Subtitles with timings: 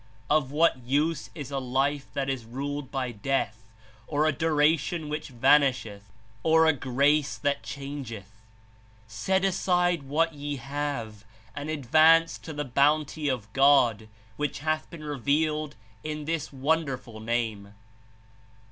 [0.31, 3.69] Of what use is a life that is ruled by death,
[4.07, 6.09] or a duration which vanisheth,
[6.41, 8.31] 97 or a grace that changeth?
[9.05, 11.23] Set aside what ye have
[11.55, 17.75] and advance to the Bounty of God, which hath been revealed in this Wonderful Name."